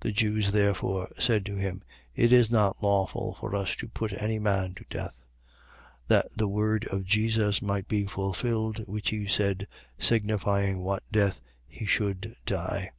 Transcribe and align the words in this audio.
The 0.00 0.10
Jews 0.10 0.50
therefore 0.50 1.10
said 1.16 1.46
to 1.46 1.54
him: 1.54 1.84
It 2.16 2.32
is 2.32 2.50
not 2.50 2.82
lawful 2.82 3.36
for 3.38 3.54
us 3.54 3.76
to 3.76 3.86
put 3.86 4.12
any 4.20 4.40
man 4.40 4.74
to 4.74 4.84
death. 4.90 5.22
18:32. 6.08 6.08
That 6.08 6.26
the 6.36 6.48
word 6.48 6.88
of 6.88 7.04
Jesus 7.04 7.62
might 7.62 7.86
be 7.86 8.04
fulfilled, 8.04 8.80
which 8.88 9.10
he 9.10 9.28
said, 9.28 9.68
signifying 9.96 10.80
what 10.80 11.04
death 11.12 11.40
he 11.68 11.86
should 11.86 12.34
die. 12.44 12.90